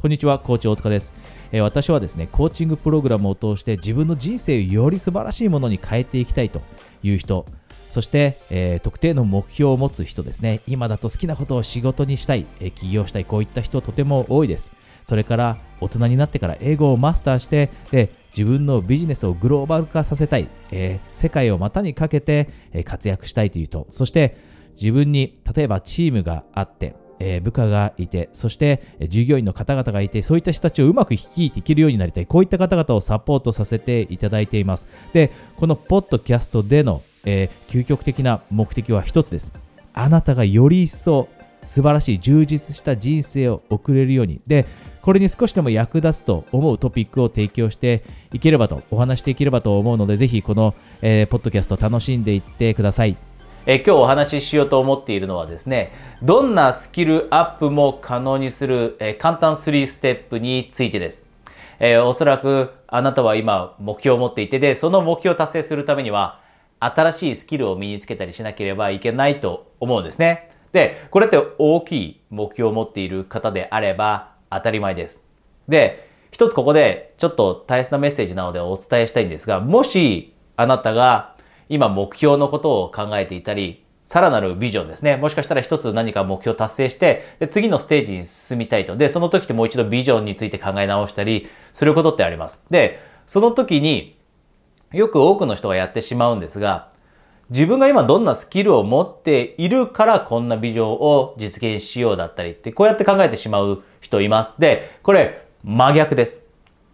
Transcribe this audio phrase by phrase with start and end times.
[0.00, 1.12] こんにちは、コーチ大塚です。
[1.52, 6.62] え、私はですね、コーチングプログラムを通して自分の人生をより素晴らしいものに変えていきたいと
[7.02, 7.44] いう人、
[7.90, 14.70] そして、えー、特定の目標を持つ人ですね、今だと好きなことを仕事にしたい、え、起業したい、こういった人とても多いです。
[15.04, 24.38] それから大人になってから英語をマスターしてで自分のビジネスをグローバル化させたい、えー、世界を股にかけて、え活躍したいという人そして
[24.76, 32.26] 自分に例えばチームがあってえー、部下がいて、そしてえ従業員の方々がいて、そういった人たちをうまく率いていけるようになりたい。
[32.26, 34.86] こういった方々をサポートさせていただいています。
[35.12, 39.52] で、このポッドキャストでの、えー、究極的な目的は一つです。
[39.92, 41.28] あなたがより一層
[41.64, 44.40] 素晴らしい充実した人生を送れるように。
[44.46, 44.66] で、
[45.02, 53.29] これに少しでも役立つと思うトピックを提供していければと、お話していければと思うので、ぜひこの、えー、ポッドキャスト楽しんでいってください。
[53.66, 61.26] え今日お話ししようと思っているのはですね、どんなスキルアップも可能にする、え簡単3ステップについてです。
[61.78, 66.40] え、おそらくあなたは今目標を持っていてで、その目標を達成するためには、
[66.78, 70.52] 新しいスキルを身につけたりしなければいけないと思うんですね。
[70.72, 75.22] で、これって大きい目標を持っている方であれば当たり前です。
[75.68, 81.36] で、一つここでちょっと大切なメッセージなのでお伝えしたいんですが、もしあなたが
[81.70, 85.16] 今目標のことを考えていたり、さらなるビジョンですね。
[85.16, 88.96] もしかしたら一つ何か目標達成して、で次のステージに進みたいと。
[88.96, 92.58] で、その時ってもう一度ビジョンについて考え直したりすることってあります。
[92.70, 94.18] で、その時に
[94.92, 96.90] よく多くの人がやってしまうんですが、
[97.50, 104.54] 自分が今どんなスキルを持っているからこんなビジョンを実現しようだったりってこうやって考えてしまう人います。
[104.58, 106.40] で、これ真逆です。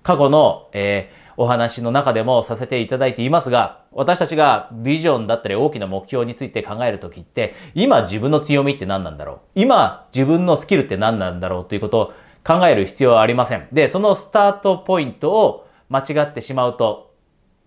[0.02, 9.38] 過去の、えーお話の中でもさせていただいていますが、私たちがビジョンだったり大きな目標について考えるときって、今自分の強みって何なんだろう？
[9.54, 12.12] 今自分のスキルって何なんだろうということを
[12.46, 13.66] 考える必要はありません。
[13.72, 17.14] で、そのスタートポイントを間違ってしまうと、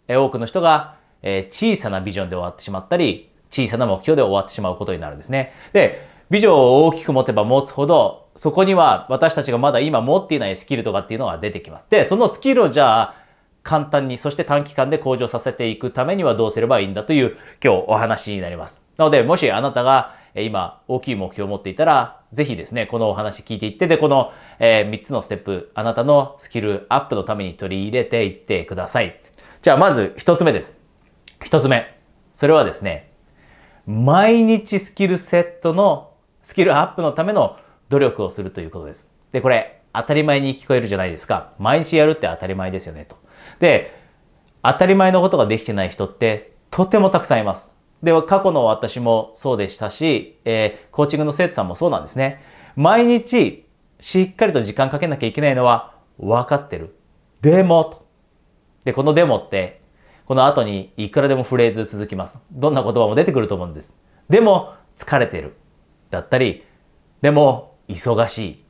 [0.07, 5.51] 多くの人が、小さなビジョンで終わってしまったり、小さな目標で終わってしまうことになるんですね。
[5.73, 11.87] で、ビジョンを大きく持てば持つほど、そこには私たちがまだ今持っていないスキルとかっていうのが出てきます。
[11.89, 13.15] で、そのスキルをじゃあ
[13.63, 18.79] 簡単に、そして短期間で向上させていくためにはどうすればいいんだという今日お話になります。
[18.97, 29.19] なので、もしあなたが今大きい目標を持っていたら、ぜひですね、このお話聞いていって、で、この、え3つのステップ、あなたのスキルアップのために取り入れていってください。
[29.61, 30.75] じゃあまず1つ目です。
[31.41, 31.97] 1つ目。
[32.33, 33.11] それはですね、
[33.85, 36.11] 毎日スキルセットの
[36.43, 37.57] スキルアップのための
[37.89, 39.07] 努力をするということです。
[39.31, 41.53] で、これ当たり前に聞こえるじゃないですか。
[41.57, 43.17] 毎日やるって当たり前ですよね、と。
[43.59, 43.95] で、
[44.63, 47.69] 当たり前のことができてない人ってとてもたくさんいます。
[48.03, 52.41] では、過去の私もそうでしたし、えー、コーチングの生徒さんもそうなんですね。
[52.75, 53.65] 毎日
[53.99, 56.95] しっかりと時間かけなきゃいけないのは分かってる。
[57.41, 58.05] でも、と。
[58.85, 59.81] で、このでもって、
[60.25, 62.37] この後にいくらでもフレーズ続きます。
[62.51, 63.93] どんな言葉も出てくると思うんです。
[64.29, 65.55] でも、疲れてる。
[66.11, 66.63] だったり、
[67.21, 68.65] でも、忙しい。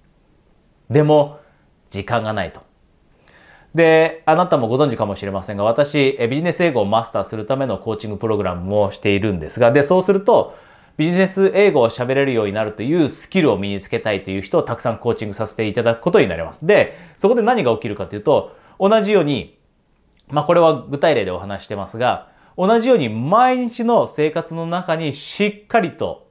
[0.89, 1.39] でも、
[1.91, 2.61] 時間がないと。
[3.79, 10.53] で、あなたもご存知かもしれませんが、私、ビジネス英語をマスターするためのコーチングプログラムもしているんですが、で、そうすると、
[10.97, 16.67] ビジネス英語を喋れるようになるというスキルを身につけたいという人をたくさんコーチングさせていただくことになります。
[16.67, 19.57] で、そこで何が起きるかというと、同じように、
[20.27, 26.27] まあこれは具体例でお話してますが、同じように毎日の生活の中にしっかりと、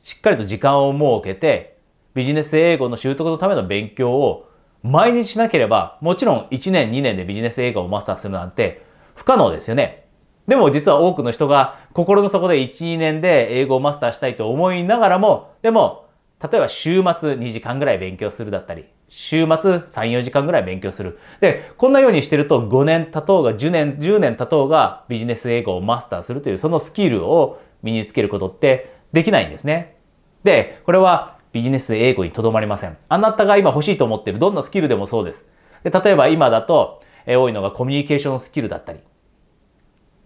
[0.00, 1.76] しっかりと時間を設けて、
[2.14, 4.48] ビジネス英語の習得のための勉強を
[4.86, 10.06] 毎日しなければ、もちろん1年2年でビジネス英語をマスターするなんて不可能ですよね。
[10.46, 16.06] でも実は多くの人が心の底で1、2年で英語をマスターしたいと思いながらも、でも、
[16.40, 21.18] 例えば週末2時間ぐらい勉強するだったり、週末3、4時間ぐらい勉強する。
[21.40, 29.96] で、こんなようにしてると5年経とうが10年、10年経とうがビジネス英語をマスターするというそのスキルを身につけることってできないんですね。
[30.44, 32.98] で、これはビジネス英語にとどまりません。
[33.08, 35.42] あなたが今欲しいと思ってるどんなスキルでもそうです。
[35.84, 39.00] で例えば今だと、え多いのがコミュニケーションスキルだったり、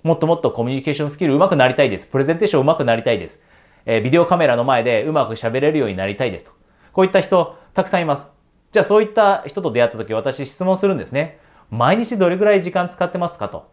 [0.03, 2.09] もっともっとコミュニケーションスキル上手くなりたいです。
[2.09, 3.38] プレゼンテーション上手くなりたいです。
[3.87, 6.50] え、ビデオカメラの前でうまく喋れるようになりたいですと。
[6.93, 8.27] こういった人たくさんいます。
[8.73, 11.38] じゃあそういった人と出会った時私質問するんですね。
[11.71, 13.71] 毎日どれぐらい時間使ってますかと。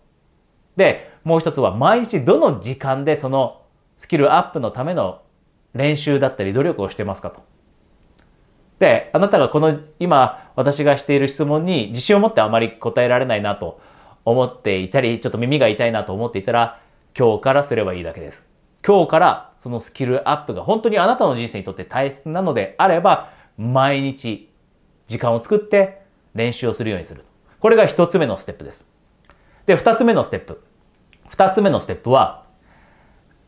[0.75, 3.63] で、もう一つは毎日どの時間でその
[3.97, 5.21] スキルアップのための
[5.77, 7.41] 練習だったり努力をしてますかと。
[8.79, 13.79] で、あなたがこの今私がしている質問に自信を持ってあまり答えられないなと
[14.25, 16.81] 思っていたり、ちょっと耳が痛いなと思っていたら、
[17.17, 18.43] 今日からすればいいだけです。
[18.85, 24.49] 今日からそのスキルアップが本当にあなたの人生にとって大切なのであれば、毎日
[25.07, 26.01] 時間を作って
[26.35, 27.25] 練習をするようにする。
[27.59, 28.85] これが一つ目のステップです。
[29.65, 30.63] で、二つ目のステップ。
[31.27, 32.45] 二つ目のステップは、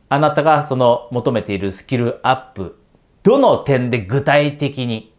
[0.10, 2.80] あなたがその求めているスキルアップ、
[3.22, 5.14] どの点で具体的に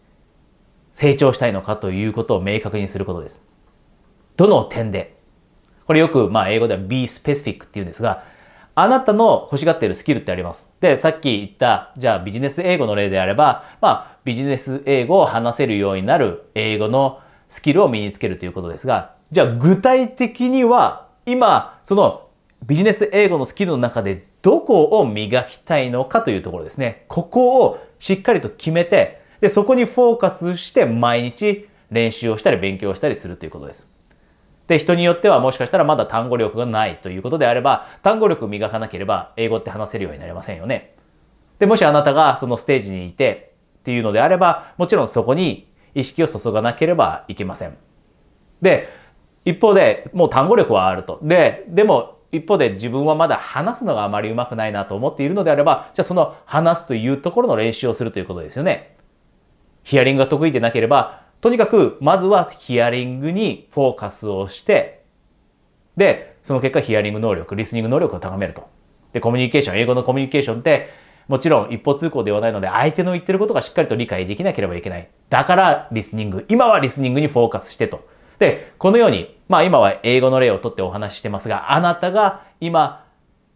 [0.93, 3.43] 成長したいのかということを明確にすることです。
[4.37, 5.17] どの点で？
[5.87, 8.25] これよく、まあ、英語では be specific っていうんですが、
[8.75, 10.69] あなたの欲しがっているスキルってあります。
[10.81, 22.29] で、さっき言った、じゃあビジネス英語の例であれば、まあ、ビジネス英語を話せるようになる英語のスキルを身につけるということですが、じゃあ具体的には、今、その
[22.67, 27.05] ビジネス英語のスキルの中でどこを磨きたいのかというところですね。
[27.09, 33.87] ここをしっかりと決めて、で、そこにフォーカスして毎日練習をしたり勉強したりするということです。
[34.69, 40.95] で、人によってはもしかしたらまだ単語力がないということであれば、単語力磨かなければ英語って話せるようになりませんよね。
[41.59, 47.77] で、もしあなたがそのステージにいてっていうのであれば、もちろんそこに意識を注がなければいけません。
[48.63, 48.89] で、
[49.45, 51.19] 一方でもう単語力はあると。
[51.23, 58.97] で、でも一方で自分はまだ話すのがあまりうまくないなと思っているのであれば、じゃあその話すというところの練習をするということですよね。
[59.83, 65.03] ヒアリングが得意でなければ、とにかくまずはヒアリングにフォーカスをして、
[65.97, 68.69] で、その結果ヒアリング能力、リスニング能力を高めると。
[69.13, 70.89] で、コミュニケーション、英語のコミュニケーションって、
[71.29, 75.09] もちろん一方通行ではないので、相手の言ってることがしっかりと理解できなければいけない。
[75.29, 76.45] だから、リスニング。
[76.49, 78.07] 今はリスニングにフォーカスしてと。
[78.39, 83.05] で、このように、まあ今は英語の例をとってお話ししてますが、あなたが今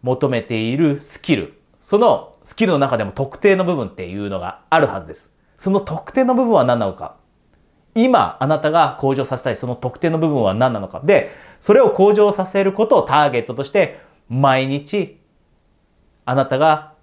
[0.02, 5.30] 求めているスキル、そのスキルの中でも特定の部分っていうのがあるはずです。
[5.56, 7.14] その特定の部分は何なのか。
[7.94, 11.00] 今あなたが向上させたいその特定の部分は何なのか。
[11.04, 11.30] で、
[11.60, 15.20] それを向上させることをターゲットとして毎日
[16.24, 16.94] あなたが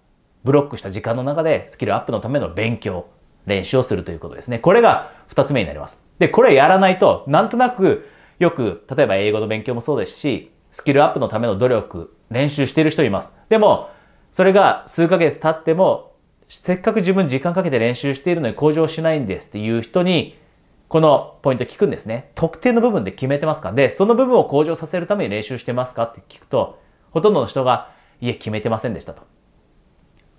[0.43, 3.05] ブロックした時間の中でスキルアップのための勉強、
[3.45, 4.59] 練習をするということですね。
[4.59, 5.97] これが二つ目になります。
[6.19, 8.09] で、これやらないと、なんとなく
[8.41, 13.31] よく、例えば英語の勉強もそうですし、スキルアップのための努力、練習している人います。
[13.49, 13.89] でも、
[14.31, 16.15] それが数ヶ月経っても、
[16.49, 20.39] せっかく自分時間かけて練習しているのに向上しないんですっていう人に、
[20.87, 22.31] このポイント聞くんですね。
[22.33, 23.71] 特定の部分で決めてますか？
[23.73, 26.03] で、その部分を向上させるために練習してますか？
[26.03, 26.79] って聞くと、
[27.11, 27.91] ほとんどの人が、
[28.21, 29.21] いえ、決めてませんでしたと。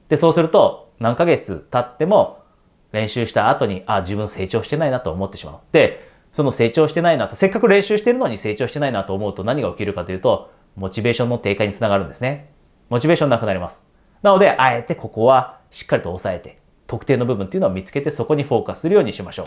[0.08, 2.42] で、そうすると、何ヶ月経っても、
[2.90, 5.56] 練習した後に、あ、自分成長してないなと思ってしまう。
[5.72, 12.50] で、その成長してないなと、せっかく練習してるのに成長してないなと思うと何が起きるかというと、モチベーションの低下につながるんですね。
[12.88, 13.80] モチベーションなくなります。
[14.22, 19.46] なので、あえてここはしっかりと押さえて、特定の部分っていうのを見つけてそこにフォーカスするようにしましょう。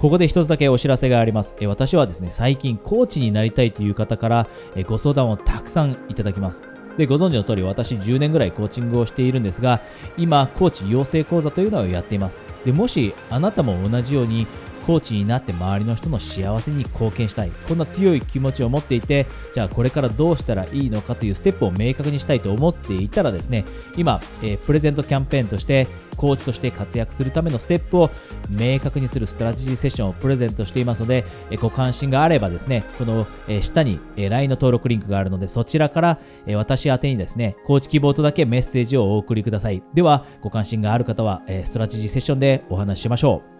[0.00, 1.54] ここで一つだけお知らせがあります。
[1.60, 4.46] え私はですね、最近コーチになりたいという方から
[4.76, 6.62] えご相談をたくさんいただきます。
[6.96, 9.80] で、ご存知の通り私10年ぐらいコーチングをしているんですが、
[10.16, 12.42] 今、コーチ養成講座というのをやっています。
[12.64, 14.46] で、もしあなたも同じように
[14.84, 17.50] コーチになって周りの人の幸せに貢献したい。
[17.66, 23.64] こんな強い気持ちを持っていて、じゃあこれからどうしたらいいのかというステップを明確にしたいと思っていたらですね、
[23.96, 25.86] 今、えー、プレゼントキャンペーンとして、
[26.16, 28.10] コーチとして活躍するためのステップを
[28.48, 39.82] 明確にするストラテジーセッションをプレゼントしていますので、えご関心があればですね、この、え下に、え LINE の登録リンクがあるので、そちらから、え私宛にですね、コーチ希望とだけメッセージをお送りください。
[39.94, 43.53] では、ご関心がある方は、えストラテジーセッションでお話ししましょう。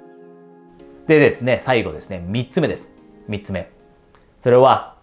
[1.07, 2.91] でですね、最後ですね、3つ目です。
[3.29, 3.71] 3つ目。
[4.41, 4.97] それは、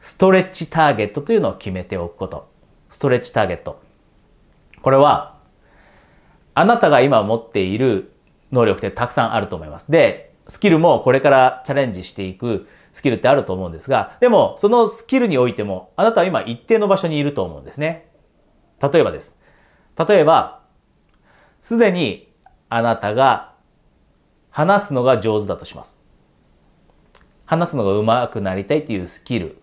[0.00, 2.48] ストレッチターゲットというのを決めておくこと。
[2.90, 3.80] ストレッチターゲット。
[4.82, 5.38] これは、
[6.54, 8.12] あなたが今持っている
[8.52, 9.86] 能力ってたくさんあると思います。
[9.88, 18.08] で、スキルもこれからチャレンジしていくスキルってあると思うんですが、でも、そのスキルにおいても、あなたは今一定の場所にいると思うんですね。
[18.80, 19.34] 例えばです。
[20.08, 20.62] 例えば、
[21.62, 22.32] すでに
[22.68, 23.54] あなたが
[24.58, 25.96] 話すのが上手だとします。
[27.46, 29.62] 話すのが上手くなりたいというスキル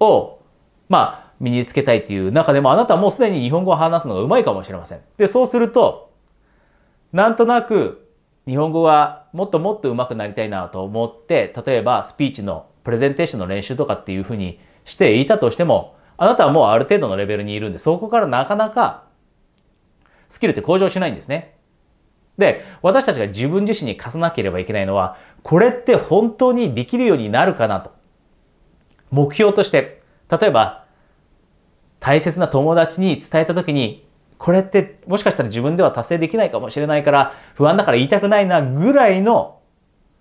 [0.00, 0.40] を、
[0.88, 5.00] まあ、身につけたいという中でも、あなたはもうすでに日本語を話すのが上手いかもしれません。
[5.18, 6.10] で、そうすると、
[7.12, 8.10] なんとなく
[8.48, 19.04] 日本語がもっともっと上手くなりたいなと思って、例えばスピーチのプレゼンテーションの練習とかっていうふうにしていたとしても、あなたはもうある程度のレベルにいるんで、そこからなかなか
[20.28, 21.54] スキルって向上しないんですね。
[22.38, 27.92] で、私たちが自分自身に課さなければいけないのは、これって本当にできるようになるかなと。
[29.10, 30.84] 目標として、例えば、
[32.00, 34.04] 大切な友達に伝えたときに、
[34.36, 39.60] これってもしかしたら自分では達成できないかもしれないから不安だから言いたくないなぐらいの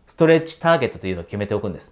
[0.07, 1.91] ストレッチターゲットというのを決めておくんです。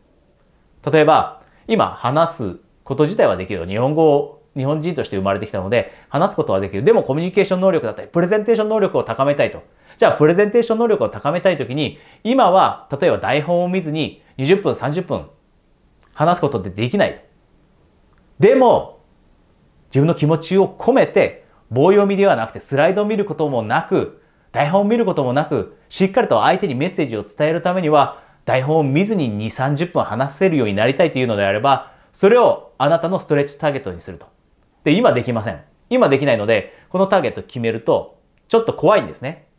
[0.90, 3.68] 例えば、今話すこと自体はできる。
[3.68, 6.84] 日本語を日本人として生まれてきたので話すことはできる。
[6.84, 9.64] でもコミュニケーション能力だったり、プレゼンテーション能力を高めたいと。
[10.02, 15.30] じゃあプレゼンテーション能力を高めたいときに、今は例えば台本を見ずに20分、30分
[16.12, 17.24] 話すことってできない。
[18.40, 19.04] でも、
[19.90, 34.26] 自分の気持ちを込めて、棒読みではなくてスライドを見ることもなく、台本を見ることもなく、しっかりと相手にメッセージを伝えるためには、台本を見ずに2、30分話せるようになりたいというのであれば、それをあなたのストレッチターゲットにすると。
[34.84, 35.62] で、今できません。
[35.92, 39.51] 今できないので、このターゲットを決めると、ちょっと怖いんですね。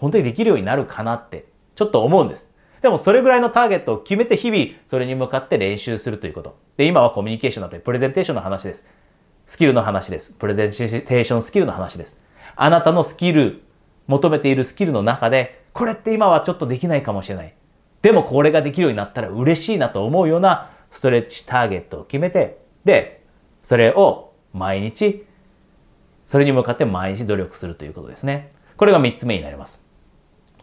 [0.00, 1.44] 本当にできるようになるかなって、
[1.76, 2.48] ちょっと思うんです。
[2.80, 6.58] でもそれぐらいのターゲットを決めて日々それに向かって練習するということ。
[6.78, 8.86] で、今はコミュニケーションだったりプレゼンテーションの話です。
[9.46, 10.32] スキルの話です。
[10.32, 12.16] プレゼンテーションスキルの話です。
[12.56, 13.62] あなたのスキル、
[14.06, 17.54] 求めているスキルの中で、これって今はちょっとできないかもしれない。
[18.02, 23.22] でもこれができるようになったら嬉しいなと思うようなストレッチターゲットを決めて、で、
[23.62, 25.26] それを毎日、
[26.26, 28.52] それに向かって毎日努力するということですね。
[28.76, 29.80] これが3つ目になります。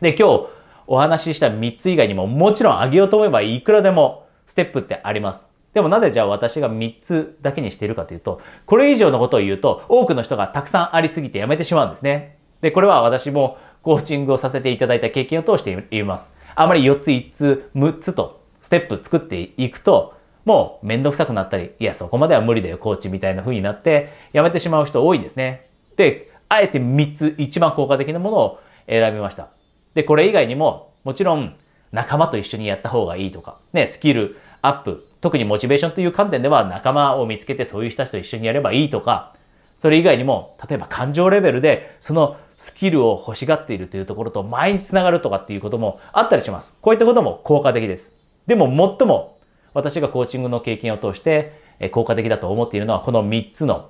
[0.01, 0.48] で、今日
[0.88, 5.46] お話しした3つ以外にももちろんあげようと思えばいくらでもステップってあります。
[5.74, 12.38] でもなぜじゃあ私が3つだけにしているかというと、これ以上のことを言うと多くの人がたくさんありすぎてやめてしまうんですね。
[12.62, 16.34] で、これは私もコーチングをさせていただいた経験を通して言います。
[16.56, 25.68] あまり4つ、5つ、6つとステップ作っていくと、もうめんどくさくなったり、いや、そこまでは無理だよ、コーチみたいな風になって、やめてしまう人多いんですね。
[25.96, 29.50] で、あえて3つ一番効果的なものを選びました。
[29.98, 31.56] で、これ以外にも、もちろん
[31.92, 39.34] 仲間と一緒にやった方がいいとか、ね、スキルアップ、特にモチベーションという観点では仲間を見つけてそういう人たちと一緒にやればいいとか、
[39.82, 46.77] それ以外にも、例えば感情レベルでそのスキルを欲しがっているというところと毎日つながるとかっていうこともあったりします。
[46.80, 48.12] こういったことも効果的です。
[48.46, 49.39] でも最も
[49.74, 51.60] 私がコーチングの経験を通して
[51.92, 53.89] 効果的だと思っているのはこの3つの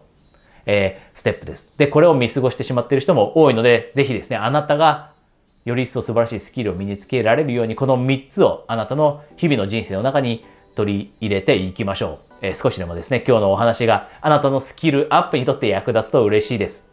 [0.67, 1.69] え、ステップです。
[1.77, 5.11] で、これを見過ごしてしまっている人も多いので、ぜひですね、あなたが
[5.67, 10.45] より一層素晴らしいスキルを身につけられるように、この3つをあなたの日々の人生の中に
[10.75, 12.35] 取り入れていきましょう。
[12.41, 16.87] えー、少しでもですね、今日のお話があなたのスキルアップにとって役立つと嬉しいです。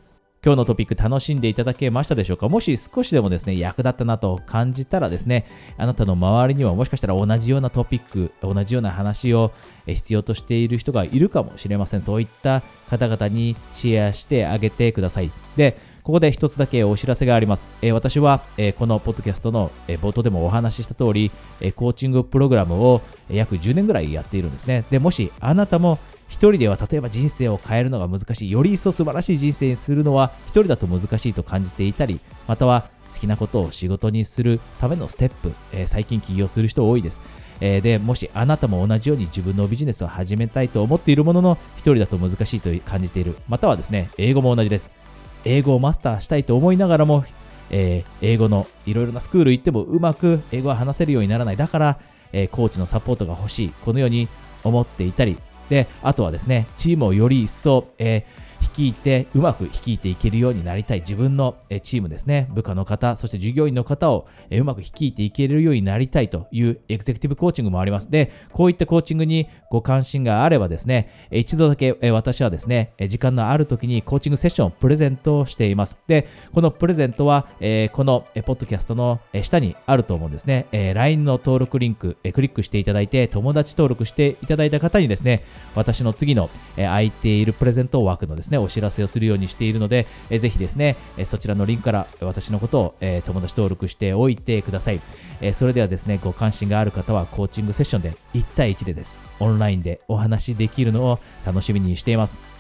[0.44, 2.48] 今日のトピック楽しんでいただけましたでしょうか？
[2.48, 5.46] もし少しでもですね、役立ったなと感じたらですね、
[5.78, 9.52] あなたの周りにはもしかしたら同じようなトピック、同じような話を
[9.86, 12.00] 必要としている人がいるかもしれません。
[12.00, 15.30] そういった方々にシェアしてあげてください。
[15.56, 17.66] で、ここで一つだけお知らせがあります。
[17.80, 21.30] えー、私は、えー、このポッドキャストの、えー、冒頭でもお話しした通り、
[21.62, 24.84] えコーチングプログラムを約10年ぐらいやっているんですね。
[24.90, 37.22] で、もしあなたも一人では例えば人生を変えるのが難しい、より一層素晴らしい人生にするのは一人だと難しいと感じていたり、または好きなことを仕事にするためのステップ、え最近起業する人多いです。
[37.62, 43.38] えで、もしあなたも同じように自分のビジネスを始めたいと思っているものの、一人だと難しいと感じている。
[43.48, 45.04] またはですね、英語も同じです。
[45.44, 47.24] 英語をマスターしたいと思いながらも、
[47.70, 51.56] えー、英語のいろいろなスクール行ってもうまく英語は話せるようにならない。
[51.56, 51.98] だから、
[52.32, 53.72] えー、コーチのサポートが欲しい。
[53.84, 54.28] このように
[54.62, 55.36] 思っていたり、
[55.68, 58.43] で、あとはですね、チームをより一層、えー
[58.76, 68.10] 率いて、うまく率いていけるようになりたい自分のチームですね、部下の方、そして従業員の方をうまく率いていけるようになりたいというエグゼクティブコーチングもあります。
[68.10, 75.96] で、こういったコーチングにご関心があればですね、一度だけ私はですね、時間のある時にコーチングセッションをプレゼントをしています。
[76.08, 77.46] で、このプレゼントは、
[77.92, 80.66] このポッドキャストの下にあると思うんですね。
[80.94, 85.42] LINE の登録リンク、クリックしていただいて、友達登録していただいた方にですね、
[85.74, 95.00] 私の次の空いているプレゼント枠のですね、お知らせをするようにしているので、えぜひですね、えそちらのリンクから私のことを、え友達登録しておいてください、
[95.40, 99.18] えそれではですね、ご関心がある方はコーチングセッションで1対1でです。
[99.40, 102.53] オンラインでお話しできるのを楽しみにしています。